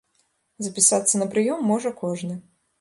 Запісацца 0.69 1.15
на 1.23 1.29
прыём 1.37 1.71
можа 1.75 1.95
кожны. 2.05 2.43